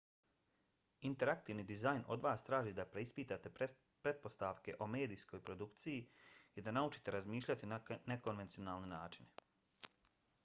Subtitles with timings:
[1.07, 6.01] interaktivni dizajn od vas traži da preispitate pretpostavke o medijskoj produkciji
[6.61, 7.79] i da naučite razmišljati na
[8.15, 9.93] nekonvencionalne načine